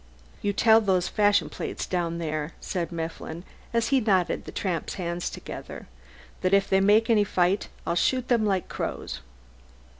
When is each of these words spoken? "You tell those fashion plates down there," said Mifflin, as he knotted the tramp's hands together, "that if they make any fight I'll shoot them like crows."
"You 0.41 0.51
tell 0.51 0.81
those 0.81 1.07
fashion 1.07 1.47
plates 1.47 1.85
down 1.85 2.17
there," 2.17 2.53
said 2.59 2.91
Mifflin, 2.91 3.43
as 3.71 3.89
he 3.89 3.99
knotted 4.01 4.45
the 4.45 4.51
tramp's 4.51 4.95
hands 4.95 5.29
together, 5.29 5.87
"that 6.41 6.55
if 6.55 6.67
they 6.67 6.81
make 6.81 7.07
any 7.07 7.23
fight 7.23 7.69
I'll 7.85 7.93
shoot 7.93 8.27
them 8.27 8.43
like 8.43 8.67
crows." 8.67 9.19